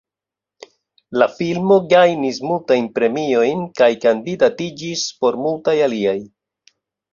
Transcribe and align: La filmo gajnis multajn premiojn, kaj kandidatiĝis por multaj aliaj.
La 1.21 1.27
filmo 1.33 1.77
gajnis 1.91 2.39
multajn 2.53 2.89
premiojn, 2.97 3.63
kaj 3.83 3.91
kandidatiĝis 4.07 5.07
por 5.23 5.41
multaj 5.47 5.79
aliaj. 5.93 6.19